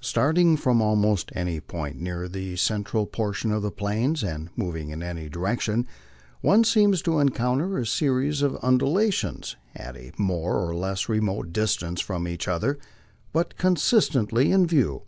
[0.00, 4.90] Starting from almost any point near the cen tral portion of the Plains, and moving
[4.90, 5.84] in any direction,
[6.42, 12.00] one seems to encounter a series of undulations at a more or less remote distance
[12.00, 12.78] from each other,
[13.32, 15.02] but constantly in view.